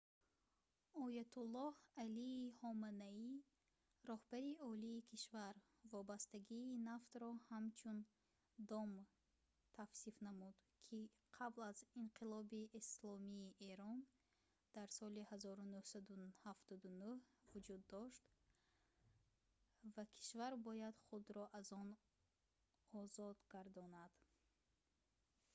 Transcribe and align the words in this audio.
оятуллоҳ 1.05 1.73
алии 2.03 2.55
ҳоманаӣ 2.61 3.31
раҳбари 4.09 4.53
олии 4.69 5.05
кишвар 5.11 5.55
вобастагии 5.93 6.79
нафтро 6.89 7.29
ҳамчун 7.49 7.97
«дом» 8.71 8.91
тавсиф 9.77 10.15
намуд 10.27 10.55
ки 10.87 10.99
қабл 11.37 11.61
аз 11.71 11.79
инқилоби 12.01 12.61
исломии 12.81 13.49
эрон 13.71 13.99
дар 14.75 14.87
соли 14.99 15.21
1979 15.31 17.19
вуҷуд 17.51 17.81
дошт 17.93 18.23
ва 19.93 20.03
кишвар 20.15 20.53
бояд 20.67 20.95
худро 21.07 21.43
аз 21.59 21.67
он 21.81 21.89
озод 23.01 23.37
гардонад 23.53 24.13